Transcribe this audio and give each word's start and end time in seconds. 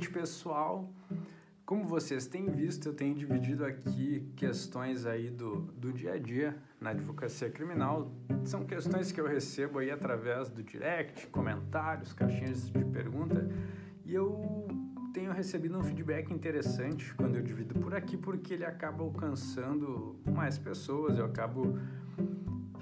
noite, 0.00 0.10
pessoal. 0.10 0.90
Como 1.66 1.84
vocês 1.84 2.26
têm 2.26 2.48
visto, 2.48 2.88
eu 2.88 2.94
tenho 2.94 3.14
dividido 3.14 3.66
aqui 3.66 4.26
questões 4.34 5.04
aí 5.04 5.28
do, 5.28 5.60
do 5.76 5.92
dia 5.92 6.14
a 6.14 6.18
dia 6.18 6.56
na 6.80 6.90
advocacia 6.90 7.50
criminal. 7.50 8.10
São 8.44 8.64
questões 8.64 9.12
que 9.12 9.20
eu 9.20 9.26
recebo 9.26 9.78
aí 9.78 9.90
através 9.90 10.48
do 10.48 10.62
direct, 10.62 11.26
comentários, 11.26 12.14
caixinhas 12.14 12.70
de 12.70 12.84
pergunta. 12.86 13.46
E 14.06 14.14
eu 14.14 14.66
tenho 15.12 15.32
recebido 15.32 15.78
um 15.78 15.82
feedback 15.82 16.32
interessante 16.32 17.14
quando 17.14 17.36
eu 17.36 17.42
divido 17.42 17.74
por 17.78 17.94
aqui, 17.94 18.16
porque 18.16 18.54
ele 18.54 18.64
acaba 18.64 19.04
alcançando 19.04 20.18
mais 20.24 20.56
pessoas, 20.58 21.18
eu 21.18 21.26
acabo 21.26 21.78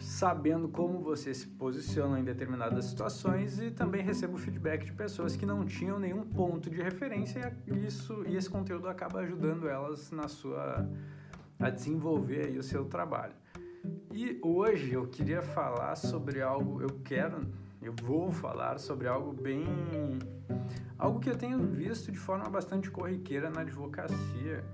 sabendo 0.00 0.68
como 0.68 1.00
você 1.00 1.34
se 1.34 1.46
posiciona 1.46 2.18
em 2.18 2.24
determinadas 2.24 2.86
situações 2.86 3.60
e 3.60 3.70
também 3.70 4.02
recebo 4.02 4.36
feedback 4.36 4.84
de 4.84 4.92
pessoas 4.92 5.36
que 5.36 5.44
não 5.44 5.64
tinham 5.64 5.98
nenhum 5.98 6.22
ponto 6.22 6.70
de 6.70 6.80
referência 6.80 7.56
e 7.66 7.86
isso 7.86 8.24
e 8.26 8.36
esse 8.36 8.48
conteúdo 8.48 8.88
acaba 8.88 9.20
ajudando 9.20 9.68
elas 9.68 10.10
na 10.10 10.28
sua 10.28 10.88
a 11.58 11.70
desenvolver 11.70 12.46
aí 12.46 12.58
o 12.58 12.62
seu 12.62 12.84
trabalho. 12.84 13.34
E 14.12 14.38
hoje 14.42 14.92
eu 14.92 15.06
queria 15.08 15.42
falar 15.42 15.96
sobre 15.96 16.40
algo, 16.40 16.80
eu 16.80 17.00
quero, 17.04 17.46
eu 17.82 17.92
vou 18.02 18.30
falar 18.30 18.78
sobre 18.78 19.08
algo 19.08 19.32
bem 19.32 19.66
algo 20.98 21.20
que 21.20 21.30
eu 21.30 21.36
tenho 21.36 21.58
visto 21.60 22.10
de 22.10 22.18
forma 22.18 22.48
bastante 22.48 22.90
corriqueira 22.90 23.50
na 23.50 23.60
advocacia, 23.60 24.64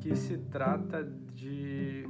que 0.00 0.16
se 0.16 0.38
trata 0.38 1.04
de 1.34 2.06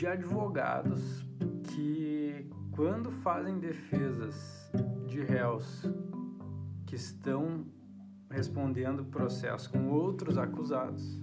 de 0.00 0.06
advogados 0.06 1.22
que, 1.62 2.48
quando 2.72 3.10
fazem 3.10 3.58
defesas 3.58 4.72
de 5.06 5.20
réus 5.20 5.82
que 6.86 6.96
estão 6.96 7.66
respondendo 8.30 9.04
processo 9.04 9.68
com 9.68 9.90
outros 9.90 10.38
acusados, 10.38 11.20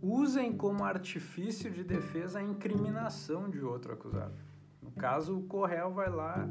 usem 0.00 0.56
como 0.56 0.82
artifício 0.82 1.70
de 1.70 1.84
defesa 1.84 2.38
a 2.38 2.42
incriminação 2.42 3.50
de 3.50 3.60
outro 3.60 3.92
acusado. 3.92 4.40
No 4.80 4.90
caso, 4.92 5.36
o 5.36 5.42
Correio 5.42 5.90
vai 5.90 6.08
lá 6.08 6.48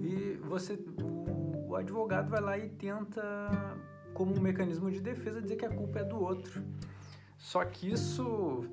e 0.00 0.38
você, 0.44 0.74
o, 1.02 1.70
o 1.70 1.74
advogado 1.74 2.30
vai 2.30 2.40
lá 2.40 2.56
e 2.56 2.68
tenta, 2.68 3.20
como 4.14 4.36
um 4.36 4.40
mecanismo 4.40 4.88
de 4.88 5.00
defesa, 5.00 5.42
dizer 5.42 5.56
que 5.56 5.66
a 5.66 5.74
culpa 5.74 5.98
é 5.98 6.04
do 6.04 6.16
outro. 6.16 6.62
Só 7.36 7.64
que 7.64 7.90
isso 7.90 8.64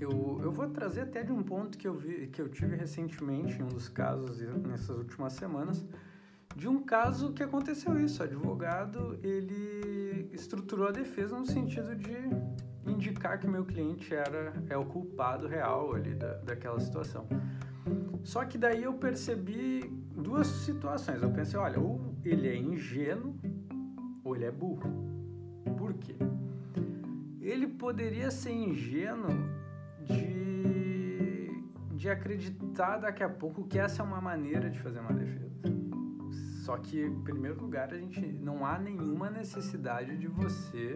eu, 0.00 0.40
eu 0.42 0.50
vou 0.50 0.68
trazer 0.68 1.02
até 1.02 1.22
de 1.22 1.32
um 1.32 1.42
ponto 1.42 1.76
que 1.76 1.86
eu, 1.86 1.94
vi, 1.94 2.28
que 2.28 2.40
eu 2.40 2.48
tive 2.48 2.74
recentemente 2.76 3.60
em 3.60 3.62
um 3.62 3.68
dos 3.68 3.88
casos 3.88 4.40
nessas 4.66 4.96
últimas 4.96 5.34
semanas, 5.34 5.84
de 6.56 6.66
um 6.66 6.82
caso 6.82 7.32
que 7.32 7.42
aconteceu 7.42 7.98
isso. 8.00 8.22
O 8.22 8.24
advogado, 8.24 9.18
ele 9.22 10.28
estruturou 10.32 10.88
a 10.88 10.90
defesa 10.90 11.38
no 11.38 11.46
sentido 11.46 11.94
de 11.94 12.16
indicar 12.86 13.38
que 13.38 13.46
meu 13.46 13.64
cliente 13.64 14.14
era 14.14 14.52
é 14.68 14.76
o 14.76 14.84
culpado 14.84 15.46
real 15.46 15.94
ali 15.94 16.14
da, 16.14 16.34
daquela 16.38 16.80
situação. 16.80 17.26
Só 18.24 18.44
que 18.44 18.58
daí 18.58 18.82
eu 18.82 18.94
percebi 18.94 19.80
duas 20.14 20.46
situações. 20.46 21.22
Eu 21.22 21.30
pensei, 21.30 21.58
olha, 21.58 21.78
ou 21.78 22.14
ele 22.24 22.48
é 22.48 22.56
ingênuo 22.56 23.34
ou 24.24 24.34
ele 24.34 24.44
é 24.44 24.50
burro. 24.50 24.90
Por 25.76 25.94
quê? 25.94 26.16
Ele 27.40 27.66
poderia 27.66 28.30
ser 28.30 28.52
ingênuo 28.52 29.59
de, 30.10 31.96
de 31.96 32.10
acreditar 32.10 32.98
daqui 32.98 33.22
a 33.22 33.28
pouco 33.28 33.66
que 33.66 33.78
essa 33.78 34.02
é 34.02 34.04
uma 34.04 34.20
maneira 34.20 34.68
de 34.68 34.78
fazer 34.80 35.00
uma 35.00 35.12
defesa. 35.12 35.50
Só 36.64 36.76
que, 36.76 37.02
em 37.02 37.20
primeiro 37.22 37.60
lugar, 37.60 37.92
a 37.92 37.98
gente 37.98 38.20
não 38.20 38.64
há 38.64 38.78
nenhuma 38.78 39.30
necessidade 39.30 40.16
de 40.16 40.28
você 40.28 40.94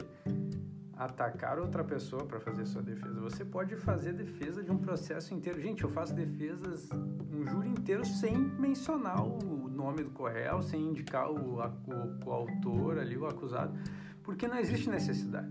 atacar 0.96 1.58
outra 1.58 1.82
pessoa 1.82 2.24
para 2.24 2.38
fazer 2.38 2.64
sua 2.66 2.82
defesa. 2.82 3.20
Você 3.20 3.44
pode 3.44 3.74
fazer 3.76 4.12
defesa 4.12 4.62
de 4.62 4.70
um 4.70 4.78
processo 4.78 5.34
inteiro. 5.34 5.60
Gente, 5.60 5.82
eu 5.82 5.90
faço 5.90 6.14
defesas 6.14 6.88
um 7.32 7.44
júri 7.44 7.68
inteiro 7.68 8.04
sem 8.04 8.36
mencionar 8.36 9.20
o 9.22 9.68
nome 9.68 10.04
do 10.04 10.10
correio, 10.10 10.62
sem 10.62 10.80
indicar 10.80 11.30
o, 11.30 11.58
o, 11.58 12.26
o 12.26 12.30
autor 12.30 12.98
ali, 12.98 13.16
o 13.16 13.26
acusado, 13.26 13.76
porque 14.22 14.46
não 14.46 14.58
existe 14.58 14.88
necessidade. 14.88 15.50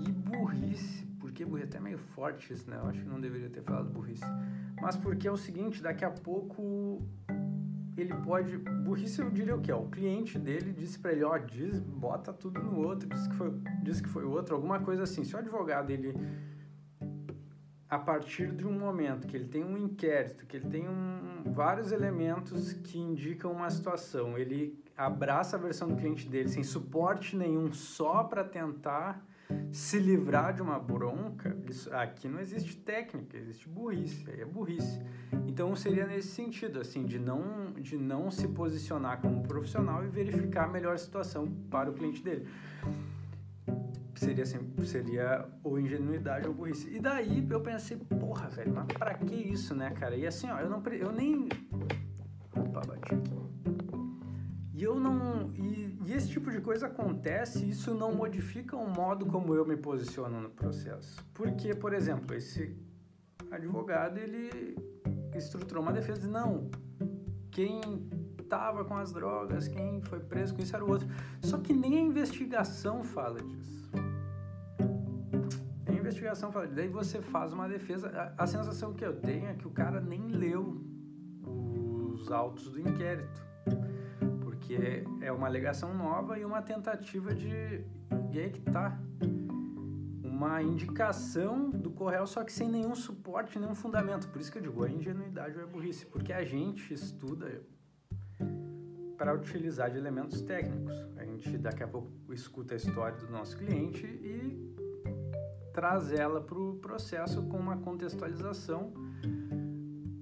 E 0.00 0.12
burrice 0.12 1.05
porque 1.36 1.44
burrice 1.44 1.66
até 1.66 1.78
meio 1.78 1.98
forte 1.98 2.50
isso, 2.50 2.70
né? 2.70 2.78
Eu 2.82 2.88
acho 2.88 3.02
que 3.02 3.08
não 3.08 3.20
deveria 3.20 3.50
ter 3.50 3.62
falado 3.62 3.90
burrice. 3.90 4.24
Mas 4.80 4.96
porque 4.96 5.28
é 5.28 5.30
o 5.30 5.36
seguinte, 5.36 5.82
daqui 5.82 6.02
a 6.02 6.10
pouco 6.10 7.02
ele 7.94 8.14
pode. 8.24 8.56
Burrice 8.56 9.20
eu 9.20 9.28
diria 9.28 9.54
o 9.54 9.60
que? 9.60 9.70
O 9.70 9.88
cliente 9.88 10.38
dele 10.38 10.72
disse 10.72 10.98
para 10.98 11.12
ele, 11.12 11.24
ó, 11.24 11.36
diz, 11.36 11.78
bota 11.78 12.32
tudo 12.32 12.62
no 12.62 12.78
outro, 12.78 13.06
diz 13.06 13.26
que 13.26 13.34
foi, 13.34 13.52
diz 13.82 14.00
que 14.00 14.08
foi 14.08 14.24
outro, 14.24 14.54
alguma 14.54 14.80
coisa 14.80 15.02
assim. 15.02 15.24
Se 15.24 15.34
o 15.34 15.38
advogado 15.38 15.90
ele 15.90 16.14
a 17.88 17.98
partir 17.98 18.50
de 18.52 18.66
um 18.66 18.72
momento 18.72 19.28
que 19.28 19.36
ele 19.36 19.48
tem 19.48 19.62
um 19.62 19.76
inquérito, 19.76 20.46
que 20.46 20.56
ele 20.56 20.68
tem 20.68 20.88
um, 20.88 21.52
vários 21.52 21.92
elementos 21.92 22.72
que 22.72 22.98
indicam 22.98 23.52
uma 23.52 23.70
situação, 23.70 24.38
ele 24.38 24.82
abraça 24.96 25.56
a 25.56 25.58
versão 25.58 25.86
do 25.86 25.96
cliente 25.96 26.28
dele 26.28 26.48
sem 26.48 26.64
suporte 26.64 27.36
nenhum, 27.36 27.72
só 27.72 28.24
para 28.24 28.42
tentar 28.42 29.24
se 29.72 29.98
livrar 29.98 30.54
de 30.54 30.62
uma 30.62 30.78
bronca, 30.78 31.56
isso, 31.68 31.92
aqui 31.94 32.28
não 32.28 32.40
existe 32.40 32.76
técnica, 32.76 33.36
existe 33.36 33.68
burrice, 33.68 34.28
aí 34.30 34.40
é 34.40 34.44
burrice. 34.44 35.00
Então 35.46 35.74
seria 35.76 36.06
nesse 36.06 36.28
sentido, 36.28 36.80
assim, 36.80 37.04
de 37.04 37.18
não, 37.18 37.72
de 37.72 37.96
não 37.96 38.30
se 38.30 38.48
posicionar 38.48 39.20
como 39.20 39.42
profissional 39.42 40.04
e 40.04 40.08
verificar 40.08 40.64
a 40.64 40.68
melhor 40.68 40.98
situação 40.98 41.46
para 41.70 41.90
o 41.90 41.92
cliente 41.92 42.22
dele. 42.22 42.48
Seria, 44.14 44.44
assim, 44.44 44.58
seria 44.84 45.46
ou 45.62 45.78
ingenuidade 45.78 46.48
ou 46.48 46.54
burrice. 46.54 46.88
E 46.88 46.98
daí 46.98 47.46
eu 47.48 47.60
pensei, 47.60 47.98
porra, 47.98 48.48
velho, 48.48 48.74
mas 48.74 48.86
pra 48.86 49.14
que 49.14 49.34
isso, 49.34 49.74
né, 49.74 49.90
cara? 49.90 50.16
E 50.16 50.26
assim, 50.26 50.50
ó, 50.50 50.58
eu, 50.58 50.70
não, 50.70 50.82
eu 50.86 51.12
nem... 51.12 51.48
Opa, 52.56 52.80
bati 52.80 53.14
aqui. 53.14 53.55
E 54.76 54.82
eu 54.82 55.00
não. 55.00 55.50
E, 55.54 55.98
e, 56.04 56.12
esse 56.12 56.28
tipo 56.28 56.50
de 56.50 56.60
coisa 56.60 56.86
acontece, 56.86 57.66
isso 57.66 57.94
não 57.94 58.14
modifica 58.14 58.76
o 58.76 58.86
modo 58.86 59.24
como 59.24 59.54
eu 59.54 59.64
me 59.64 59.74
posiciono 59.74 60.38
no 60.38 60.50
processo. 60.50 61.24
Porque, 61.32 61.74
por 61.74 61.94
exemplo, 61.94 62.36
esse 62.36 62.76
advogado 63.50 64.18
ele 64.18 64.76
estruturou 65.34 65.82
uma 65.82 65.94
defesa 65.94 66.20
de 66.20 66.28
não, 66.28 66.70
quem 67.50 67.80
estava 68.38 68.84
com 68.84 68.94
as 68.98 69.14
drogas, 69.14 69.66
quem 69.66 70.02
foi 70.02 70.20
preso 70.20 70.54
com 70.54 70.60
isso 70.60 70.76
era 70.76 70.84
o 70.84 70.90
outro. 70.90 71.08
Só 71.40 71.56
que 71.56 71.72
nem 71.72 71.96
a 71.96 72.00
investigação 72.02 73.02
fala 73.02 73.40
disso. 73.40 73.90
Nem 75.88 75.96
a 75.96 76.00
investigação 76.00 76.52
fala 76.52 76.66
disso. 76.66 76.76
Daí 76.76 76.88
você 76.88 77.22
faz 77.22 77.50
uma 77.54 77.66
defesa. 77.66 78.10
A, 78.10 78.44
a 78.44 78.46
sensação 78.46 78.92
que 78.92 79.06
eu 79.06 79.16
tenho 79.16 79.46
é 79.46 79.54
que 79.54 79.66
o 79.66 79.70
cara 79.70 80.02
nem 80.02 80.28
leu 80.28 80.84
os 82.12 82.30
autos 82.30 82.68
do 82.68 82.78
inquérito 82.78 83.46
porque 84.66 85.04
é 85.20 85.30
uma 85.30 85.46
alegação 85.46 85.94
nova 85.94 86.36
e 86.38 86.44
uma 86.44 86.60
tentativa 86.60 87.32
de. 87.32 87.84
E 88.32 88.38
aí 88.38 88.50
que 88.50 88.60
tá. 88.60 88.98
Uma 90.24 90.60
indicação 90.60 91.70
do 91.70 91.90
Correio, 91.90 92.26
só 92.26 92.44
que 92.44 92.52
sem 92.52 92.68
nenhum 92.68 92.94
suporte, 92.94 93.58
nenhum 93.58 93.74
fundamento. 93.74 94.28
Por 94.28 94.40
isso 94.40 94.52
que 94.52 94.58
eu 94.58 94.62
digo, 94.62 94.84
a 94.84 94.90
ingenuidade 94.90 95.58
ou 95.58 95.66
burrice, 95.66 96.04
porque 96.04 96.32
a 96.32 96.44
gente 96.44 96.92
estuda 96.92 97.62
para 99.16 99.32
utilizar 99.32 99.90
de 99.90 99.96
elementos 99.96 100.42
técnicos. 100.42 100.94
A 101.16 101.24
gente 101.24 101.56
daqui 101.56 101.82
a 101.82 101.88
pouco 101.88 102.10
escuta 102.34 102.74
a 102.74 102.76
história 102.76 103.16
do 103.16 103.30
nosso 103.30 103.56
cliente 103.56 104.04
e 104.04 104.74
traz 105.72 106.12
ela 106.12 106.40
para 106.40 106.58
o 106.58 106.74
processo 106.74 107.42
com 107.44 107.56
uma 107.56 107.78
contextualização 107.78 108.92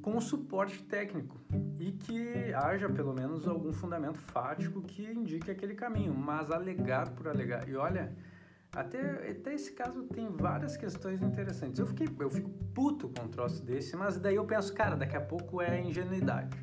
com 0.01 0.21
suporte 0.21 0.81
técnico 0.85 1.44
e 1.85 1.93
que 1.93 2.55
haja 2.55 2.89
pelo 2.89 3.13
menos 3.13 3.47
algum 3.47 3.73
fundamento 3.73 4.19
fático 4.19 4.81
que 4.81 5.05
indique 5.05 5.51
aquele 5.51 5.75
caminho, 5.75 6.15
mas 6.15 6.51
alegar 6.51 7.11
por 7.11 7.29
alegar. 7.29 7.69
E 7.69 7.77
olha, 7.77 8.11
até, 8.75 9.31
até 9.31 9.53
esse 9.53 9.73
caso 9.73 10.05
tem 10.05 10.29
várias 10.31 10.79
questões 10.79 11.23
interessantes. 11.23 11.79
Eu, 11.79 11.87
fiquei, 11.87 12.09
eu 12.19 12.31
fico 12.31 12.49
puto 12.75 13.11
com 13.11 13.27
um 13.27 13.29
troço 13.29 13.63
desse, 13.63 13.95
mas 13.97 14.19
daí 14.19 14.37
eu 14.37 14.47
penso, 14.47 14.73
cara, 14.73 14.97
daqui 14.97 15.15
a 15.15 15.21
pouco 15.21 15.61
é 15.61 15.79
ingenuidade. 15.83 16.57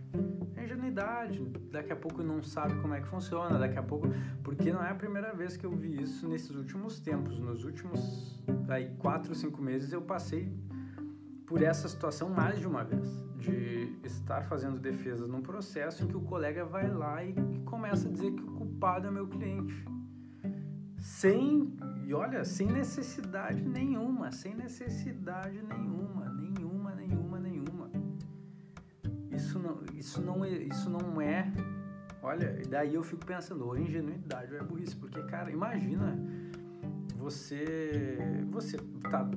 É 0.55 0.63
ingenuidade, 0.63 1.39
daqui 1.71 1.93
a 1.93 1.95
pouco 1.95 2.23
não 2.23 2.41
sabe 2.41 2.75
como 2.81 2.95
é 2.95 2.99
que 2.99 3.07
funciona, 3.07 3.59
daqui 3.59 3.77
a 3.77 3.83
pouco. 3.83 4.07
Porque 4.43 4.73
não 4.73 4.83
é 4.83 4.89
a 4.89 4.95
primeira 4.95 5.35
vez 5.35 5.55
que 5.55 5.67
eu 5.67 5.71
vi 5.71 6.01
isso 6.01 6.27
nesses 6.27 6.55
últimos 6.55 6.99
tempos. 6.99 7.37
Nos 7.37 7.63
últimos 7.63 8.43
aí, 8.67 8.89
quatro, 8.97 9.35
cinco 9.35 9.61
meses 9.61 9.93
eu 9.93 10.01
passei 10.01 10.51
por 11.51 11.61
essa 11.61 11.89
situação 11.89 12.29
mais 12.29 12.59
de 12.61 12.65
uma 12.65 12.81
vez, 12.81 13.21
de 13.35 13.99
estar 14.05 14.41
fazendo 14.43 14.79
defesa 14.79 15.27
num 15.27 15.41
processo 15.41 16.01
em 16.01 16.07
que 16.07 16.15
o 16.15 16.21
colega 16.21 16.63
vai 16.63 16.89
lá 16.89 17.21
e, 17.25 17.33
começa 17.65 18.07
a 18.07 18.11
dizer 18.11 18.31
que 18.31 18.41
o 18.41 18.53
culpado 18.53 19.05
é 19.09 19.11
meu 19.11 19.27
cliente. 19.27 19.85
Sem, 20.97 21.75
e 22.05 22.13
olha, 22.13 22.45
sem 22.45 22.67
necessidade 22.67 23.61
nenhuma, 23.67 24.31
sem 24.31 24.55
necessidade 24.55 25.61
nenhuma, 25.61 26.29
nenhuma, 26.29 26.95
nenhuma, 26.95 27.37
nenhuma. 27.37 27.91
Isso 29.29 29.59
não, 29.59 29.83
isso 29.93 30.21
não, 30.21 30.45
é, 30.45 30.51
isso 30.51 30.89
não 30.89 31.19
é 31.19 31.51
Olha, 32.23 32.57
e 32.63 32.65
daí 32.65 32.93
eu 32.93 33.03
fico 33.03 33.25
pensando, 33.25 33.65
ou 33.65 33.77
ingenuidade 33.77 34.53
ou 34.53 34.59
é 34.59 34.63
burrice, 34.63 34.95
porque, 34.95 35.21
cara, 35.23 35.51
imagina 35.51 36.17
você 37.17 38.17
você 38.49 38.77
tá 39.09 39.29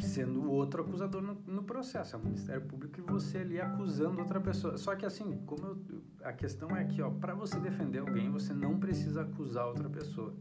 sendo 0.00 0.42
o 0.42 0.50
outro 0.50 0.82
acusador 0.82 1.22
no, 1.22 1.34
no, 1.46 1.62
processo, 1.62 2.16
é 2.16 2.18
o 2.18 2.22
Ministério 2.22 2.62
Público 2.62 2.98
e 2.98 3.02
você 3.02 3.38
ali 3.38 3.60
acusando 3.60 4.20
outra 4.20 4.40
pessoa. 4.40 4.76
Só 4.76 4.94
que 4.94 5.06
assim, 5.06 5.38
como 5.46 5.66
eu, 5.66 6.02
a 6.22 6.32
questão 6.32 6.76
é 6.76 6.84
que, 6.84 7.00
ó, 7.02 7.10
para 7.10 7.34
você 7.34 7.58
defender 7.58 7.98
alguém, 7.98 8.30
você 8.30 8.52
não 8.52 8.78
precisa 8.78 9.22
acusar 9.22 9.66
outra 9.66 9.88
pessoa. 9.88 10.34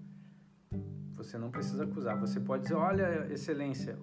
Você 1.16 1.38
não 1.38 1.52
precisa 1.52 1.84
acusar. 1.84 2.18
Você 2.20 2.40
pode 2.40 2.64
dizer, 2.64 2.76
olha, 2.76 3.32
excelência, 3.32 4.00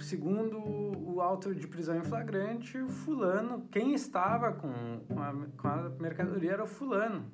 segundo 0.00 0.58
o 0.58 1.20
auto 1.20 1.54
de 1.54 1.66
prisão 1.66 1.96
em 1.96 2.04
flagrante, 2.04 2.78
o 2.78 2.88
fulano, 2.88 3.66
quem 3.70 3.94
estava 3.94 4.52
com, 4.52 5.00
com, 5.08 5.22
a, 5.22 5.32
com 5.56 5.68
a 5.68 5.90
mercadoria 6.00 6.52
era 6.52 6.64
o 6.64 6.66
fulano. 6.66 7.24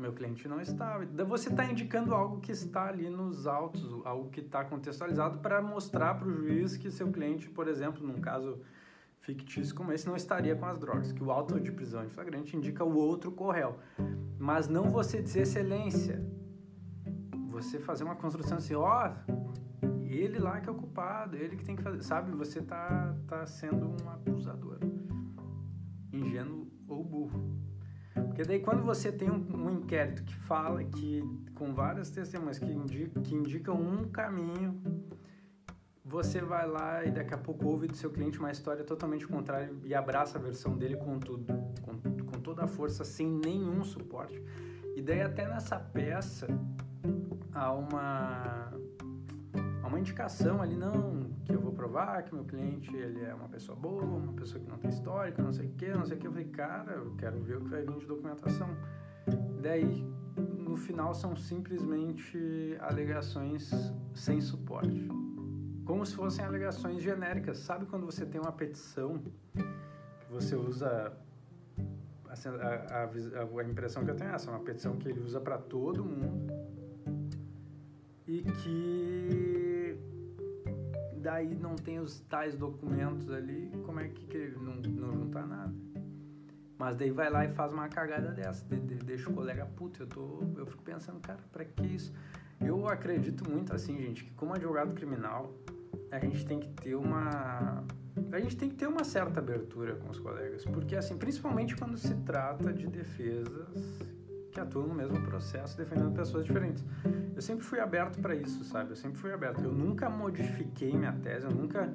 Meu 0.00 0.14
cliente 0.14 0.48
não 0.48 0.60
estava. 0.60 1.04
Você 1.26 1.50
está 1.50 1.64
indicando 1.66 2.14
algo 2.14 2.40
que 2.40 2.50
está 2.50 2.88
ali 2.88 3.10
nos 3.10 3.46
autos, 3.46 3.84
algo 4.06 4.30
que 4.30 4.40
está 4.40 4.64
contextualizado 4.64 5.38
para 5.40 5.60
mostrar 5.60 6.14
para 6.14 6.26
o 6.26 6.32
juiz 6.32 6.74
que 6.78 6.90
seu 6.90 7.12
cliente, 7.12 7.50
por 7.50 7.68
exemplo, 7.68 8.06
num 8.06 8.18
caso 8.18 8.62
fictício 9.20 9.74
como 9.74 9.92
esse, 9.92 10.06
não 10.06 10.16
estaria 10.16 10.56
com 10.56 10.64
as 10.64 10.78
drogas, 10.78 11.12
que 11.12 11.22
o 11.22 11.30
auto 11.30 11.60
de 11.60 11.70
prisão 11.70 12.02
em 12.02 12.08
flagrante 12.08 12.56
indica 12.56 12.82
o 12.82 12.96
outro 12.96 13.30
corréu. 13.30 13.76
Mas 14.38 14.68
não 14.68 14.88
você 14.88 15.20
dizer 15.20 15.42
excelência. 15.42 16.26
Você 17.50 17.78
fazer 17.78 18.04
uma 18.04 18.16
construção 18.16 18.56
assim, 18.56 18.74
ó, 18.74 19.06
oh, 19.06 19.86
ele 20.06 20.38
lá 20.38 20.60
que 20.60 20.68
é 20.68 20.72
o 20.72 20.74
culpado, 20.74 21.36
ele 21.36 21.56
que 21.56 21.64
tem 21.64 21.76
que 21.76 21.82
fazer. 21.82 22.02
Sabe, 22.02 22.30
você 22.32 22.62
tá, 22.62 23.14
tá 23.28 23.46
sendo 23.46 23.94
um 24.02 24.08
acusador. 24.08 24.78
Ingênuo 26.10 26.66
ou 26.88 27.04
burro. 27.04 27.69
Porque 28.40 28.48
daí 28.48 28.60
quando 28.60 28.82
você 28.82 29.12
tem 29.12 29.30
um, 29.30 29.46
um 29.54 29.70
inquérito 29.70 30.24
que 30.24 30.34
fala, 30.34 30.82
que 30.82 31.22
com 31.54 31.74
várias 31.74 32.08
testemunhas 32.08 32.58
que, 32.58 32.72
indica, 32.72 33.20
que 33.20 33.34
indicam 33.34 33.74
um 33.74 34.08
caminho, 34.08 34.80
você 36.02 36.40
vai 36.40 36.66
lá 36.66 37.04
e 37.04 37.10
daqui 37.10 37.34
a 37.34 37.36
pouco 37.36 37.66
ouve 37.66 37.86
do 37.86 37.94
seu 37.94 38.08
cliente 38.08 38.38
uma 38.38 38.50
história 38.50 38.82
totalmente 38.82 39.28
contrária 39.28 39.70
e 39.84 39.94
abraça 39.94 40.38
a 40.38 40.40
versão 40.40 40.74
dele 40.74 40.96
com 40.96 41.18
tudo, 41.18 41.44
com, 41.82 41.98
com 42.00 42.40
toda 42.40 42.64
a 42.64 42.66
força, 42.66 43.04
sem 43.04 43.28
nenhum 43.28 43.84
suporte. 43.84 44.42
E 44.96 45.02
daí 45.02 45.20
até 45.20 45.46
nessa 45.46 45.78
peça 45.78 46.46
há 47.52 47.74
uma 47.74 48.72
uma 49.86 50.00
indicação 50.00 50.62
ali, 50.62 50.76
não, 50.76 51.29
que 51.44 51.54
eu 51.54 51.60
vou 51.60 51.72
provar 51.72 52.22
que 52.22 52.34
meu 52.34 52.44
cliente 52.44 52.94
ele 52.94 53.24
é 53.24 53.34
uma 53.34 53.48
pessoa 53.48 53.76
boa, 53.76 54.02
uma 54.02 54.32
pessoa 54.32 54.62
que 54.62 54.68
não 54.68 54.78
tem 54.78 54.90
histórico, 54.90 55.42
não 55.42 55.52
sei 55.52 55.66
o 55.66 55.72
que, 55.72 55.88
não 55.88 56.04
sei 56.04 56.16
o 56.16 56.20
que. 56.20 56.26
Eu 56.26 56.32
falei, 56.32 56.48
cara, 56.48 56.92
eu 56.92 57.14
quero 57.16 57.40
ver 57.40 57.56
o 57.56 57.60
que 57.60 57.70
vai 57.70 57.82
vir 57.82 57.98
de 57.98 58.06
documentação. 58.06 58.68
Daí, 59.60 60.04
no 60.36 60.76
final, 60.76 61.14
são 61.14 61.34
simplesmente 61.36 62.76
alegações 62.80 63.70
sem 64.14 64.40
suporte. 64.40 65.08
Como 65.84 66.04
se 66.06 66.14
fossem 66.14 66.44
alegações 66.44 67.02
genéricas. 67.02 67.58
Sabe 67.58 67.86
quando 67.86 68.06
você 68.06 68.24
tem 68.24 68.40
uma 68.40 68.52
petição 68.52 69.18
que 69.18 70.30
você 70.30 70.54
usa 70.54 71.12
a, 72.30 73.02
a, 73.02 73.60
a, 73.60 73.64
impressão 73.64 74.04
que 74.04 74.10
eu 74.10 74.16
tenho 74.16 74.30
é 74.30 74.34
essa, 74.34 74.50
uma 74.50 74.60
petição 74.60 74.96
que 74.96 75.08
ele 75.08 75.20
usa 75.20 75.40
para 75.40 75.58
todo 75.58 76.04
mundo 76.04 76.52
e 78.26 78.42
que 78.42 79.49
daí 81.20 81.54
não 81.54 81.76
tem 81.76 81.98
os 82.00 82.20
tais 82.20 82.56
documentos 82.56 83.30
ali, 83.30 83.70
como 83.84 84.00
é 84.00 84.08
que, 84.08 84.26
que 84.26 84.54
não, 84.58 84.74
não 84.74 85.12
junta 85.12 85.46
nada? 85.46 85.72
Mas 86.78 86.96
daí 86.96 87.10
vai 87.10 87.28
lá 87.28 87.44
e 87.44 87.48
faz 87.52 87.72
uma 87.72 87.88
cagada 87.88 88.32
dessa, 88.32 88.64
de, 88.64 88.80
de, 88.80 88.94
deixa 89.04 89.28
o 89.28 89.34
colega 89.34 89.66
puto. 89.66 90.02
Eu, 90.02 90.06
tô, 90.06 90.42
eu 90.56 90.66
fico 90.66 90.82
pensando, 90.82 91.20
cara, 91.20 91.38
pra 91.52 91.64
que 91.64 91.86
isso? 91.86 92.12
Eu 92.58 92.88
acredito 92.88 93.48
muito 93.48 93.74
assim, 93.74 93.98
gente, 93.98 94.24
que 94.24 94.30
como 94.32 94.54
advogado 94.54 94.94
criminal, 94.94 95.54
a 96.10 96.18
gente 96.18 96.44
tem 96.46 96.58
que 96.58 96.68
ter 96.70 96.94
uma. 96.94 97.84
A 98.32 98.40
gente 98.40 98.56
tem 98.56 98.68
que 98.68 98.76
ter 98.76 98.86
uma 98.86 99.04
certa 99.04 99.40
abertura 99.40 99.94
com 99.96 100.08
os 100.08 100.18
colegas, 100.18 100.64
porque 100.64 100.96
assim, 100.96 101.18
principalmente 101.18 101.76
quando 101.76 101.96
se 101.96 102.14
trata 102.22 102.72
de 102.72 102.86
defesas 102.86 104.00
que 104.50 104.60
atuam 104.60 104.86
no 104.86 104.94
mesmo 104.94 105.20
processo 105.22 105.76
defendendo 105.76 106.12
pessoas 106.14 106.44
diferentes. 106.44 106.84
Eu 107.34 107.42
sempre 107.42 107.64
fui 107.64 107.80
aberto 107.80 108.20
para 108.20 108.34
isso, 108.34 108.64
sabe? 108.64 108.90
Eu 108.90 108.96
sempre 108.96 109.18
fui 109.18 109.32
aberto. 109.32 109.62
Eu 109.62 109.72
nunca 109.72 110.10
modifiquei 110.10 110.96
minha 110.96 111.12
tese, 111.12 111.46
eu 111.46 111.52
nunca 111.52 111.92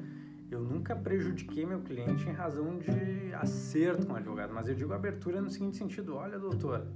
eu 0.49 0.61
nunca 0.61 0.95
prejudiquei 0.95 1.65
meu 1.65 1.81
cliente 1.81 2.29
em 2.29 2.31
razão 2.31 2.77
de 2.77 3.33
acerto 3.33 4.05
com 4.05 4.13
o 4.13 4.15
advogado, 4.15 4.53
mas 4.53 4.67
eu 4.67 4.75
digo 4.75 4.93
abertura 4.93 5.41
no 5.41 5.49
seguinte 5.49 5.77
sentido: 5.77 6.15
olha, 6.15 6.37
doutor, 6.37 6.87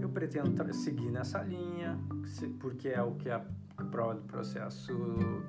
eu 0.00 0.08
pretendo 0.08 0.72
seguir 0.72 1.10
nessa 1.10 1.42
linha, 1.42 1.98
porque 2.60 2.88
é 2.88 3.02
o 3.02 3.14
que 3.14 3.28
a 3.28 3.44
prova 3.90 4.14
do 4.14 4.22
processo 4.22 4.92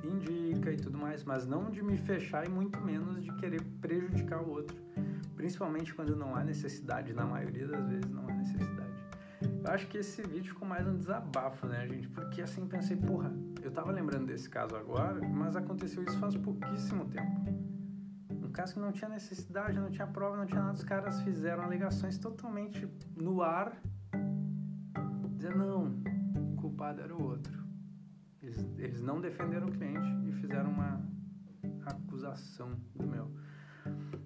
indica 0.03 0.71
e 0.71 0.77
tudo 0.77 0.97
mais, 0.97 1.23
mas 1.23 1.45
não 1.45 1.69
de 1.69 1.81
me 1.81 1.97
fechar 1.97 2.45
e 2.45 2.49
muito 2.49 2.79
menos 2.81 3.23
de 3.23 3.31
querer 3.35 3.61
prejudicar 3.79 4.41
o 4.41 4.49
outro, 4.49 4.75
principalmente 5.35 5.93
quando 5.93 6.15
não 6.15 6.35
há 6.35 6.43
necessidade, 6.43 7.13
na 7.13 7.25
maioria 7.25 7.67
das 7.67 7.87
vezes 7.87 8.09
não 8.09 8.27
há 8.27 8.33
necessidade. 8.33 8.86
Acho 9.67 9.85
que 9.87 9.97
esse 9.97 10.21
vídeo 10.21 10.53
ficou 10.53 10.65
mais 10.65 10.87
um 10.87 10.95
desabafo, 10.97 11.67
né, 11.67 11.85
gente? 11.87 12.07
Porque 12.07 12.41
assim 12.41 12.65
pensei, 12.65 12.95
porra, 12.95 13.33
eu 13.61 13.69
tava 13.69 13.91
lembrando 13.91 14.27
desse 14.27 14.49
caso 14.49 14.77
agora, 14.77 15.19
mas 15.27 15.57
aconteceu 15.57 16.03
isso 16.03 16.17
faz 16.19 16.37
pouquíssimo 16.37 17.03
tempo. 17.09 17.27
Um 18.31 18.49
caso 18.49 18.75
que 18.75 18.79
não 18.79 18.93
tinha 18.93 19.09
necessidade, 19.09 19.77
não 19.77 19.91
tinha 19.91 20.07
prova, 20.07 20.37
não 20.37 20.45
tinha 20.45 20.61
nada, 20.61 20.73
os 20.73 20.85
caras 20.85 21.21
fizeram 21.21 21.63
alegações 21.63 22.17
totalmente 22.17 22.87
no 23.13 23.41
ar, 23.41 23.77
dizendo, 25.35 25.57
não, 25.57 26.53
o 26.53 26.55
culpado 26.55 27.01
era 27.01 27.13
o 27.13 27.21
outro. 27.21 27.61
Eles, 28.41 28.65
eles 28.77 29.01
não 29.01 29.19
defenderam 29.19 29.67
o 29.67 29.71
cliente 29.71 30.07
e 30.29 30.31
fizeram 30.31 30.69
uma 30.69 31.01
acusação 31.85 32.71
do 32.95 33.05
meu. 33.05 33.29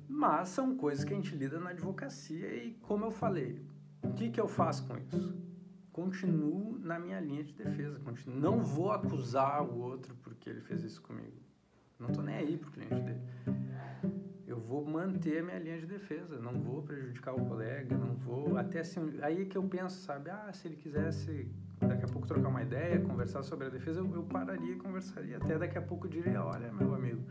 Mas 0.08 0.50
são 0.50 0.78
coisas 0.78 1.04
que 1.04 1.14
a 1.14 1.16
gente 1.16 1.36
lida 1.36 1.60
na 1.60 1.72
advocacia 1.72 2.64
e, 2.64 2.76
como 2.76 3.06
eu 3.06 3.12
falei, 3.12 3.71
o 4.12 4.14
que, 4.14 4.30
que 4.30 4.42
eu 4.42 4.48
faço 4.48 4.86
com 4.86 4.98
isso? 4.98 5.34
Continuo 5.92 6.78
na 6.80 7.00
minha 7.00 7.20
linha 7.20 7.44
de 7.44 7.54
defesa. 7.54 8.00
Continuo. 8.00 8.40
Não 8.40 8.60
vou 8.60 8.92
acusar 8.92 9.64
o 9.64 9.80
outro 9.80 10.16
porque 10.22 10.50
ele 10.50 10.62
fez 10.62 10.84
isso 10.84 11.02
comigo. 11.02 11.40
Não 11.98 12.10
estou 12.10 12.24
nem 12.24 12.36
aí 12.36 12.58
pro 12.58 12.72
cliente 12.72 13.02
dele. 13.02 13.22
Eu 14.46 14.60
vou 14.60 14.86
manter 14.86 15.40
a 15.40 15.44
minha 15.44 15.60
linha 15.60 15.80
de 15.80 15.86
defesa. 15.86 16.38
Não 16.40 16.54
vou 16.60 16.82
prejudicar 16.82 17.34
o 17.34 17.46
colega. 17.46 17.98
Não 17.98 18.16
vou. 18.16 18.58
Até 18.58 18.82
assim. 18.82 19.18
Aí 19.22 19.44
é 19.44 19.46
que 19.46 19.58
eu 19.58 19.64
penso, 19.64 20.02
sabe? 20.02 20.30
Ah, 20.30 20.52
se 20.52 20.68
ele 20.68 20.76
quisesse 20.76 21.50
daqui 21.80 22.04
a 22.04 22.08
pouco 22.08 22.28
trocar 22.28 22.50
uma 22.50 22.62
ideia, 22.62 23.00
conversar 23.00 23.44
sobre 23.44 23.68
a 23.68 23.70
defesa, 23.70 24.02
eu, 24.02 24.14
eu 24.14 24.24
pararia 24.24 24.74
e 24.74 24.78
conversaria. 24.78 25.38
Até 25.38 25.58
daqui 25.58 25.78
a 25.78 25.82
pouco 25.82 26.08
diria: 26.08 26.44
olha, 26.44 26.72
meu 26.72 26.94
amigo, 26.94 27.24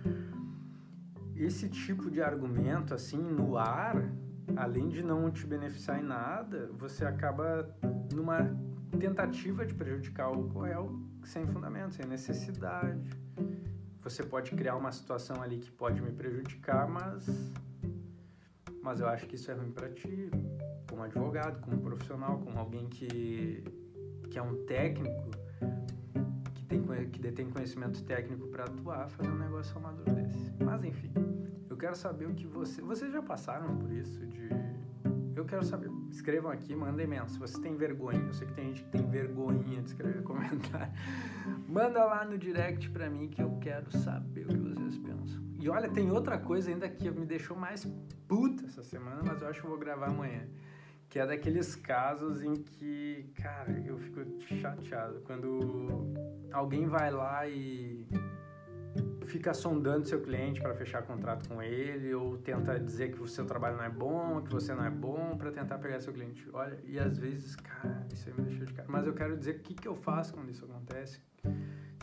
esse 1.37 1.69
tipo 1.69 2.11
de 2.11 2.23
argumento, 2.23 2.95
assim, 2.95 3.19
no 3.19 3.59
ar 3.59 4.11
além 4.57 4.89
de 4.89 5.03
não 5.03 5.31
te 5.31 5.47
beneficiar 5.47 6.01
em 6.01 6.07
nada, 6.07 6.71
você 6.79 7.05
acaba 7.05 7.75
numa 8.13 8.55
tentativa 8.99 9.65
de 9.65 9.75
prejudicar 9.75 10.31
o 10.31 10.49
Coel 10.49 10.99
sem 11.25 11.47
fundamento, 11.47 11.95
sem 11.95 12.07
necessidade. 12.07 13.11
Você 14.03 14.23
pode 14.23 14.51
criar 14.53 14.77
uma 14.77 14.93
situação 14.93 15.43
ali 15.43 15.59
que 15.59 15.71
pode 15.71 16.01
me 16.01 16.13
prejudicar, 16.13 16.89
mas 16.89 17.53
mas 18.83 18.99
eu 18.99 19.09
acho 19.09 19.27
que 19.27 19.35
isso 19.35 19.51
é 19.51 19.55
ruim 19.55 19.71
para 19.71 19.91
ti, 19.91 20.31
como 20.89 21.03
advogado, 21.03 21.61
como 21.61 21.79
profissional, 21.79 22.39
como 22.39 22.59
alguém 22.59 22.89
que 22.89 23.63
que 24.31 24.39
é 24.39 24.43
um 24.43 24.65
técnico 24.65 25.31
que 26.55 26.65
tem 26.65 26.83
que 27.11 27.21
detém 27.21 27.51
conhecimento 27.51 28.03
técnico 28.05 28.47
para 28.47 28.65
atuar, 28.65 29.09
fazer 29.11 29.29
um 29.29 29.39
negócio 29.39 29.77
amador 29.77 30.15
desse. 30.15 30.53
Mas 30.65 30.85
enfim, 30.85 31.13
quero 31.81 31.97
saber 31.97 32.27
o 32.27 32.35
que 32.35 32.47
você. 32.47 32.83
Vocês 32.83 33.11
já 33.11 33.23
passaram 33.23 33.77
por 33.79 33.91
isso 33.91 34.25
de. 34.27 34.49
Eu 35.35 35.47
quero 35.47 35.65
saber. 35.65 35.91
Escrevam 36.11 36.51
aqui, 36.51 36.77
mandem 36.77 37.07
mensagem. 37.07 37.33
Se 37.33 37.39
você 37.39 37.61
tem 37.61 37.75
vergonha, 37.77 38.21
eu 38.21 38.35
sei 38.35 38.47
que 38.47 38.53
tem 38.53 38.67
gente 38.67 38.83
que 38.85 38.91
tem 38.91 39.07
vergonha 39.09 39.59
de 39.63 39.87
escrever 39.87 40.23
comentário. 40.23 40.93
Manda 41.67 42.05
lá 42.05 42.25
no 42.25 42.37
direct 42.37 42.91
pra 42.91 43.09
mim 43.09 43.29
que 43.29 43.41
eu 43.43 43.59
quero 43.61 43.91
saber 43.97 44.45
o 44.45 44.49
que 44.49 44.59
vocês 44.59 44.99
pensam. 44.99 45.41
E 45.59 45.69
olha, 45.69 45.89
tem 45.89 46.11
outra 46.11 46.39
coisa 46.39 46.71
ainda 46.71 46.89
que 46.89 47.11
me 47.11 47.25
deixou 47.25 47.57
mais 47.57 47.87
puta 48.29 48.67
essa 48.67 48.83
semana, 48.83 49.23
mas 49.25 49.41
eu 49.41 49.49
acho 49.49 49.61
que 49.61 49.67
eu 49.67 49.71
vou 49.71 49.79
gravar 49.79 50.09
amanhã. 50.09 50.47
Que 51.09 51.19
é 51.19 51.27
daqueles 51.27 51.75
casos 51.75 52.43
em 52.43 52.55
que, 52.55 53.33
cara, 53.35 53.73
eu 53.85 53.99
fico 53.99 54.21
chateado. 54.61 55.21
Quando 55.23 56.13
alguém 56.53 56.87
vai 56.87 57.11
lá 57.11 57.49
e 57.49 58.07
fica 59.31 59.55
sondando 59.55 60.07
seu 60.07 60.21
cliente 60.21 60.61
para 60.61 60.75
fechar 60.75 61.03
contrato 61.03 61.49
com 61.49 61.63
ele 61.63 62.13
ou 62.13 62.37
tenta 62.39 62.79
dizer 62.79 63.13
que 63.13 63.23
o 63.23 63.29
seu 63.29 63.47
trabalho 63.47 63.77
não 63.77 63.85
é 63.85 63.89
bom, 63.89 64.43
que 64.43 64.51
você 64.51 64.75
não 64.75 64.85
é 64.85 64.91
bom 64.91 65.37
para 65.39 65.53
tentar 65.53 65.79
pegar 65.79 66.01
seu 66.01 66.13
cliente. 66.13 66.47
Olha, 66.53 66.79
e 66.85 66.99
às 66.99 67.17
vezes, 67.17 67.55
cara, 67.57 68.07
isso 68.13 68.29
aí 68.29 68.35
me 68.37 68.43
deixou 68.43 68.67
de 68.67 68.75
cara. 68.75 68.89
Mas 68.91 69.07
eu 69.07 69.15
quero 69.15 69.37
dizer 69.37 69.57
o 69.57 69.59
que, 69.61 69.75
que 69.75 69.87
eu 69.87 69.95
faço 69.95 70.35
quando 70.35 70.51
isso 70.51 70.65
acontece. 70.65 71.21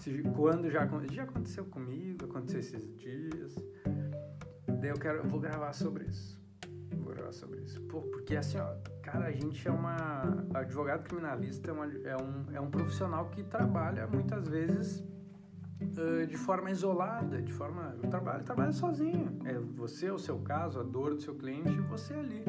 Se, 0.02 0.24
quando 0.36 0.70
já, 0.70 0.88
já 1.12 1.24
aconteceu 1.24 1.66
comigo, 1.66 2.26
aconteceu 2.26 2.60
esses 2.60 2.96
dias. 2.96 3.56
Daí 4.80 4.90
eu 4.90 4.98
quero, 4.98 5.20
eu 5.20 5.28
vou 5.28 5.40
gravar 5.40 5.74
sobre 5.74 6.06
isso. 6.06 6.40
Vou 6.98 7.14
gravar 7.14 7.34
sobre 7.34 7.62
isso. 7.62 7.82
Pô, 7.82 8.02
porque 8.04 8.36
assim, 8.36 8.58
ó, 8.58 8.76
cara, 9.02 9.26
a 9.26 9.32
gente 9.32 9.68
é 9.68 9.72
uma. 9.72 10.22
Advogado 10.54 11.04
criminalista 11.04 11.72
é, 11.72 11.74
uma, 11.74 11.86
é, 11.86 12.16
um, 12.16 12.56
é 12.56 12.62
um 12.62 12.70
profissional 12.70 13.30
que 13.30 13.44
trabalha 13.44 14.08
muitas 14.08 14.48
vezes 14.48 15.04
uh, 15.82 16.28
de 16.28 16.38
forma 16.38 16.72
isolada, 16.72 17.42
de 17.42 17.54
forma. 17.54 17.96
Eu 18.02 18.10
trabalho, 18.10 18.44
trabalha 18.44 18.72
sozinho. 18.72 19.40
É 19.46 19.54
você, 19.54 20.10
o 20.12 20.20
seu 20.20 20.40
caso, 20.40 20.80
a 20.80 20.84
dor 20.84 21.16
do 21.16 21.22
seu 21.22 21.36
cliente 21.36 21.70
e 21.70 21.82
você 21.82 22.14
ali. 22.14 22.44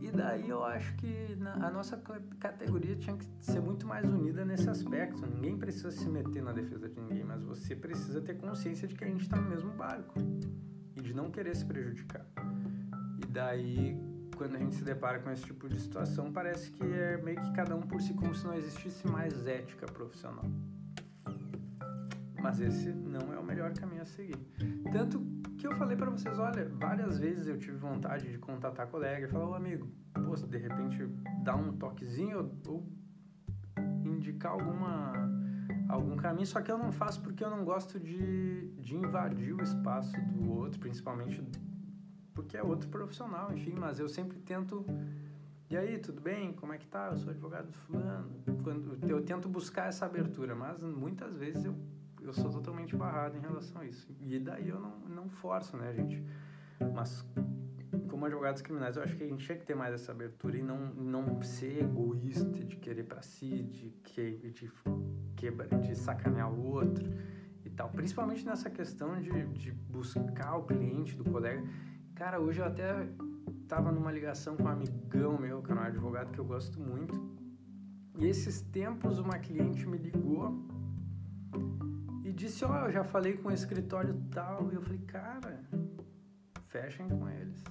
E 0.00 0.10
daí 0.10 0.48
eu 0.48 0.62
acho 0.62 0.94
que 0.96 1.34
a 1.60 1.70
nossa 1.70 1.96
categoria 2.38 2.94
tinha 2.94 3.16
que 3.16 3.26
ser 3.40 3.60
muito 3.60 3.86
mais 3.86 4.04
unida 4.08 4.44
nesse 4.44 4.68
aspecto. 4.68 5.26
Ninguém 5.26 5.56
precisa 5.56 5.90
se 5.90 6.08
meter 6.08 6.42
na 6.42 6.52
defesa 6.52 6.88
de 6.88 7.00
ninguém, 7.00 7.24
mas 7.24 7.42
você 7.42 7.74
precisa 7.74 8.20
ter 8.20 8.34
consciência 8.34 8.86
de 8.86 8.94
que 8.94 9.04
a 9.04 9.06
gente 9.06 9.22
está 9.22 9.36
no 9.36 9.48
mesmo 9.48 9.70
barco 9.72 10.14
e 10.94 11.00
de 11.00 11.14
não 11.14 11.30
querer 11.30 11.56
se 11.56 11.64
prejudicar. 11.64 12.26
E 13.22 13.26
daí, 13.26 13.98
quando 14.36 14.56
a 14.56 14.58
gente 14.58 14.74
se 14.74 14.84
depara 14.84 15.20
com 15.20 15.30
esse 15.30 15.44
tipo 15.44 15.68
de 15.68 15.80
situação, 15.80 16.32
parece 16.32 16.70
que 16.70 16.84
é 16.84 17.16
meio 17.16 17.40
que 17.40 17.52
cada 17.52 17.74
um 17.74 17.82
por 17.82 18.00
si, 18.00 18.12
como 18.14 18.34
se 18.34 18.44
não 18.46 18.54
existisse 18.54 19.06
mais 19.06 19.46
ética 19.46 19.86
profissional. 19.86 20.44
Mas 22.44 22.60
esse 22.60 22.92
não 22.92 23.32
é 23.32 23.38
o 23.38 23.42
melhor 23.42 23.72
caminho 23.72 24.02
a 24.02 24.04
seguir. 24.04 24.36
Tanto 24.92 25.18
que 25.56 25.66
eu 25.66 25.74
falei 25.76 25.96
para 25.96 26.10
vocês, 26.10 26.38
olha, 26.38 26.68
várias 26.68 27.18
vezes 27.18 27.46
eu 27.46 27.58
tive 27.58 27.78
vontade 27.78 28.30
de 28.30 28.36
contatar 28.36 28.86
colega 28.86 29.24
e 29.24 29.28
falar, 29.30 29.48
ô 29.48 29.54
amigo, 29.54 29.88
pô, 30.12 30.34
de 30.36 30.58
repente 30.58 31.06
dá 31.42 31.56
um 31.56 31.72
toquezinho 31.72 32.52
ou 32.68 32.86
indicar 34.04 34.52
alguma 34.52 35.14
algum 35.88 36.16
caminho, 36.16 36.46
só 36.46 36.60
que 36.60 36.70
eu 36.70 36.76
não 36.76 36.92
faço 36.92 37.22
porque 37.22 37.42
eu 37.42 37.48
não 37.48 37.64
gosto 37.64 37.98
de, 37.98 38.68
de 38.72 38.94
invadir 38.94 39.54
o 39.54 39.62
espaço 39.62 40.12
do 40.32 40.52
outro, 40.52 40.78
principalmente 40.78 41.42
porque 42.34 42.58
é 42.58 42.62
outro 42.62 42.90
profissional, 42.90 43.54
enfim, 43.54 43.74
mas 43.74 43.98
eu 43.98 44.08
sempre 44.08 44.38
tento 44.38 44.84
e 45.70 45.76
aí, 45.78 45.98
tudo 45.98 46.20
bem? 46.20 46.52
Como 46.52 46.74
é 46.74 46.78
que 46.78 46.86
tá? 46.86 47.08
Eu 47.10 47.16
sou 47.16 47.30
advogado 47.30 47.72
fulano. 47.72 48.30
Quando 48.62 48.98
eu 49.08 49.22
tento 49.22 49.48
buscar 49.48 49.88
essa 49.88 50.04
abertura, 50.04 50.54
mas 50.54 50.82
muitas 50.82 51.38
vezes 51.38 51.64
eu 51.64 51.74
eu 52.26 52.32
sou 52.32 52.50
totalmente 52.50 52.96
barrado 52.96 53.36
em 53.36 53.40
relação 53.40 53.82
a 53.82 53.84
isso. 53.84 54.06
E 54.20 54.38
daí 54.38 54.68
eu 54.68 54.80
não, 54.80 54.98
não 55.00 55.28
forço, 55.28 55.76
né, 55.76 55.92
gente? 55.92 56.24
Mas 56.94 57.24
como 58.08 58.26
advogados 58.26 58.62
criminais, 58.62 58.96
eu 58.96 59.02
acho 59.02 59.16
que 59.16 59.24
a 59.24 59.26
gente 59.26 59.44
tinha 59.44 59.58
que 59.58 59.64
ter 59.64 59.74
mais 59.74 59.94
essa 59.94 60.12
abertura 60.12 60.56
e 60.56 60.62
não, 60.62 60.94
não 60.94 61.42
ser 61.42 61.82
egoísta 61.82 62.64
de 62.64 62.76
querer 62.76 63.04
para 63.04 63.22
si, 63.22 63.62
de, 63.62 63.90
que, 64.02 64.50
de, 64.50 64.72
quebra, 65.36 65.66
de 65.78 65.94
sacanear 65.94 66.52
o 66.52 66.64
outro 66.64 67.04
e 67.64 67.70
tal. 67.70 67.90
Principalmente 67.90 68.44
nessa 68.44 68.70
questão 68.70 69.20
de, 69.20 69.46
de 69.48 69.72
buscar 69.72 70.56
o 70.56 70.64
cliente 70.64 71.16
do 71.16 71.24
colega. 71.24 71.62
Cara, 72.14 72.40
hoje 72.40 72.60
eu 72.60 72.66
até 72.66 73.08
tava 73.68 73.90
numa 73.90 74.12
ligação 74.12 74.56
com 74.56 74.64
um 74.64 74.68
amigão 74.68 75.38
meu, 75.38 75.62
que 75.62 75.72
é 75.72 75.74
um 75.74 75.80
advogado 75.80 76.30
que 76.30 76.38
eu 76.38 76.44
gosto 76.44 76.80
muito. 76.80 77.14
E 78.18 78.26
esses 78.26 78.62
tempos 78.62 79.18
uma 79.18 79.38
cliente 79.38 79.86
me 79.88 79.98
ligou 79.98 80.54
disse, 82.34 82.64
ó, 82.64 82.70
oh, 82.70 82.86
eu 82.86 82.92
já 82.92 83.04
falei 83.04 83.34
com 83.34 83.48
o 83.48 83.52
escritório 83.52 84.14
tal. 84.30 84.70
E 84.72 84.74
eu 84.74 84.82
falei, 84.82 84.98
cara, 85.06 85.60
fechem 86.68 87.08
com 87.08 87.28
eles. 87.28 87.62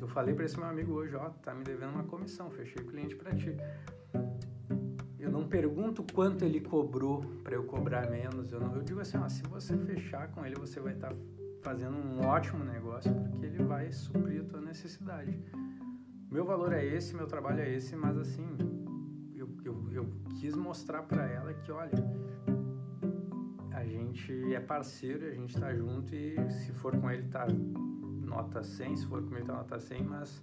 Eu 0.00 0.06
falei 0.06 0.34
para 0.34 0.44
esse 0.44 0.58
meu 0.58 0.68
amigo 0.68 0.92
hoje, 0.92 1.14
ó, 1.16 1.30
tá 1.30 1.54
me 1.54 1.64
devendo 1.64 1.94
uma 1.94 2.04
comissão, 2.04 2.50
fechei 2.50 2.82
o 2.82 2.86
cliente 2.86 3.16
para 3.16 3.34
ti. 3.34 3.56
Eu 5.18 5.30
não 5.30 5.46
pergunto 5.46 6.04
quanto 6.12 6.44
ele 6.44 6.60
cobrou 6.60 7.22
para 7.42 7.54
eu 7.54 7.64
cobrar 7.64 8.10
menos. 8.10 8.52
Eu, 8.52 8.60
não, 8.60 8.74
eu 8.74 8.82
digo 8.82 9.00
assim, 9.00 9.16
ó, 9.16 9.28
se 9.28 9.42
você 9.44 9.76
fechar 9.76 10.28
com 10.32 10.44
ele, 10.44 10.56
você 10.56 10.80
vai 10.80 10.94
estar 10.94 11.10
tá 11.10 11.16
fazendo 11.62 11.96
um 11.96 12.26
ótimo 12.26 12.64
negócio, 12.64 13.14
porque 13.14 13.46
ele 13.46 13.62
vai 13.62 13.90
suprir 13.92 14.42
a 14.42 14.44
tua 14.44 14.60
necessidade. 14.60 15.38
Meu 16.30 16.44
valor 16.44 16.72
é 16.72 16.84
esse, 16.84 17.14
meu 17.14 17.26
trabalho 17.26 17.60
é 17.60 17.70
esse, 17.70 17.94
mas 17.94 18.18
assim, 18.18 18.44
eu, 19.34 19.48
eu, 19.64 19.92
eu 19.92 20.10
quis 20.40 20.56
mostrar 20.56 21.02
para 21.02 21.24
ela 21.26 21.54
que, 21.54 21.70
olha, 21.70 21.92
a 23.74 23.84
gente 23.84 24.54
é 24.54 24.60
parceiro, 24.60 25.26
a 25.26 25.30
gente 25.30 25.58
tá 25.58 25.74
junto 25.74 26.14
e 26.14 26.36
se 26.50 26.72
for 26.72 26.96
com 26.98 27.10
ele 27.10 27.28
tá 27.28 27.46
nota 27.48 28.62
100, 28.62 28.96
se 28.96 29.06
for 29.06 29.22
comigo 29.22 29.46
tá 29.46 29.54
nota 29.54 29.78
100, 29.78 30.02
mas 30.04 30.42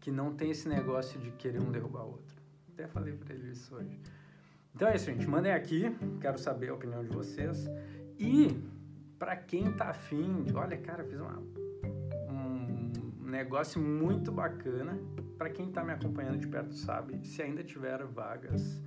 que 0.00 0.10
não 0.10 0.34
tem 0.34 0.50
esse 0.50 0.68
negócio 0.68 1.18
de 1.20 1.30
querer 1.32 1.60
um 1.60 1.70
derrubar 1.70 2.04
o 2.04 2.12
outro. 2.12 2.36
Até 2.72 2.86
falei 2.86 3.14
para 3.14 3.34
ele 3.34 3.50
isso 3.50 3.74
hoje. 3.74 3.98
Então 4.74 4.88
é 4.88 4.96
isso, 4.96 5.06
gente. 5.06 5.26
Mandem 5.26 5.52
aqui, 5.52 5.84
quero 6.20 6.38
saber 6.38 6.70
a 6.70 6.74
opinião 6.74 7.02
de 7.04 7.10
vocês. 7.10 7.68
E 8.18 8.48
para 9.18 9.36
quem 9.36 9.72
tá 9.72 9.90
afim, 9.90 10.46
olha, 10.54 10.76
cara, 10.76 11.04
fiz 11.04 11.20
uma, 11.20 11.38
um 12.28 12.90
negócio 13.24 13.80
muito 13.80 14.32
bacana. 14.32 14.98
Para 15.38 15.50
quem 15.50 15.70
tá 15.70 15.84
me 15.84 15.92
acompanhando 15.92 16.38
de 16.38 16.46
perto 16.46 16.74
sabe, 16.74 17.24
se 17.26 17.40
ainda 17.40 17.62
tiver 17.62 18.04
vagas 18.04 18.82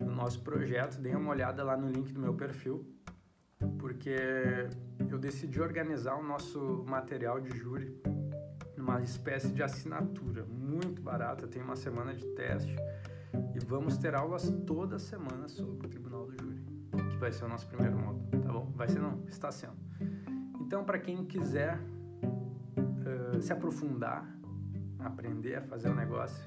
no 0.00 0.14
nosso 0.14 0.40
projeto, 0.42 0.98
deem 0.98 1.16
uma 1.16 1.30
olhada 1.30 1.62
lá 1.62 1.76
no 1.76 1.88
link 1.88 2.12
do 2.12 2.20
meu 2.20 2.34
perfil, 2.34 2.84
porque 3.78 4.16
eu 5.08 5.18
decidi 5.18 5.60
organizar 5.60 6.16
o 6.16 6.22
nosso 6.22 6.84
material 6.88 7.40
de 7.40 7.56
júri 7.56 8.00
numa 8.76 9.02
espécie 9.02 9.52
de 9.52 9.62
assinatura 9.62 10.44
muito 10.46 11.02
barata, 11.02 11.46
tem 11.46 11.62
uma 11.62 11.76
semana 11.76 12.14
de 12.14 12.26
teste 12.28 12.74
e 13.54 13.58
vamos 13.64 13.98
ter 13.98 14.14
aulas 14.14 14.50
toda 14.66 14.98
semana 14.98 15.48
sobre 15.48 15.86
o 15.86 15.88
Tribunal 15.88 16.26
do 16.26 16.32
Júri, 16.32 16.64
que 17.10 17.16
vai 17.16 17.30
ser 17.30 17.44
o 17.44 17.48
nosso 17.48 17.68
primeiro 17.68 17.96
módulo, 17.96 18.26
tá 18.42 18.52
bom? 18.52 18.72
Vai 18.74 18.88
ser 18.88 19.00
não, 19.00 19.22
está 19.28 19.52
sendo. 19.52 19.76
Então, 20.60 20.84
para 20.84 20.98
quem 20.98 21.24
quiser 21.24 21.78
uh, 21.78 23.40
se 23.40 23.52
aprofundar, 23.52 24.26
aprender 24.98 25.56
a 25.56 25.62
fazer 25.62 25.88
o 25.88 25.94
negócio, 25.94 26.42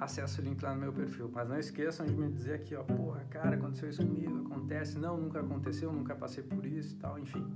acesse 0.00 0.40
o 0.40 0.44
link 0.44 0.62
lá 0.62 0.74
no 0.74 0.80
meu 0.80 0.92
perfil. 0.92 1.30
Mas 1.32 1.48
não 1.48 1.58
esqueçam 1.58 2.06
de 2.06 2.12
me 2.12 2.30
dizer 2.30 2.54
aqui, 2.54 2.74
ó, 2.74 2.82
porra, 2.82 3.24
cara, 3.30 3.56
aconteceu 3.56 3.88
isso 3.88 4.04
comigo, 4.04 4.46
acontece. 4.46 4.98
Não, 4.98 5.16
nunca 5.16 5.40
aconteceu, 5.40 5.92
nunca 5.92 6.14
passei 6.14 6.42
por 6.42 6.64
isso 6.66 6.94
e 6.94 6.98
tal, 6.98 7.18
enfim. 7.18 7.46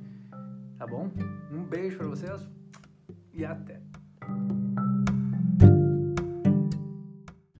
Tá 0.79 0.87
bom? 0.87 1.11
Um 1.51 1.65
beijo 1.65 1.99
para 1.99 2.07
vocês 2.07 2.49
e 3.33 3.45
até. 3.45 3.82